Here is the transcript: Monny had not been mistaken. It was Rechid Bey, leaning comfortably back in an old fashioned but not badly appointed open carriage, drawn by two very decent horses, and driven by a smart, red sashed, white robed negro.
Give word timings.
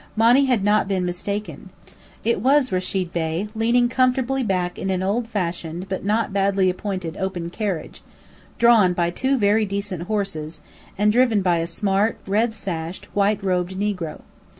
Monny 0.15 0.45
had 0.45 0.63
not 0.63 0.87
been 0.87 1.05
mistaken. 1.05 1.69
It 2.23 2.41
was 2.41 2.71
Rechid 2.71 3.13
Bey, 3.13 3.49
leaning 3.53 3.87
comfortably 3.87 4.41
back 4.41 4.79
in 4.79 4.89
an 4.89 5.03
old 5.03 5.27
fashioned 5.27 5.87
but 5.89 6.03
not 6.03 6.33
badly 6.33 6.71
appointed 6.71 7.17
open 7.17 7.51
carriage, 7.51 8.01
drawn 8.57 8.93
by 8.93 9.11
two 9.11 9.37
very 9.37 9.63
decent 9.63 10.07
horses, 10.09 10.61
and 10.97 11.11
driven 11.11 11.43
by 11.43 11.57
a 11.57 11.67
smart, 11.67 12.17
red 12.25 12.55
sashed, 12.55 13.09
white 13.13 13.43
robed 13.43 13.75
negro. 13.79 14.21